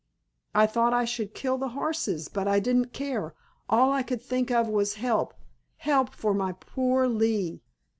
[0.55, 3.35] I thought I should kill the horses, but I didn't care,
[3.69, 7.61] all I could think of was help—help for my poor Lee!"